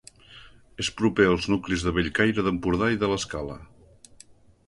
[0.83, 3.59] És proper als nuclis de Bellcaire d'Empordà i de l'Escala.